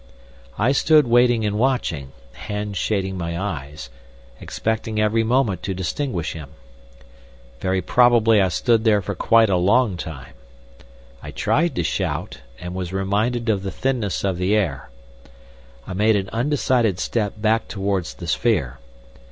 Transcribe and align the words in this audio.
I 0.57 0.71
stood 0.71 1.05
waiting 1.05 1.45
and 1.45 1.59
watching, 1.59 2.11
hands 2.33 2.75
shading 2.79 3.19
my 3.19 3.39
eyes, 3.39 3.91
expecting 4.39 4.99
every 4.99 5.23
moment 5.23 5.61
to 5.61 5.75
distinguish 5.75 6.33
him. 6.33 6.49
Very 7.59 7.83
probably 7.83 8.41
I 8.41 8.47
stood 8.47 8.83
there 8.83 9.03
for 9.03 9.13
quite 9.13 9.51
a 9.51 9.57
long 9.57 9.97
time. 9.97 10.33
I 11.21 11.29
tried 11.29 11.75
to 11.75 11.83
shout, 11.83 12.39
and 12.59 12.73
was 12.73 12.91
reminded 12.91 13.47
of 13.47 13.61
the 13.61 13.69
thinness 13.69 14.23
of 14.23 14.39
the 14.39 14.55
air. 14.55 14.89
I 15.85 15.93
made 15.93 16.15
an 16.15 16.29
undecided 16.33 16.97
step 16.97 17.35
back 17.39 17.67
towards 17.67 18.15
the 18.15 18.25
sphere. 18.25 18.79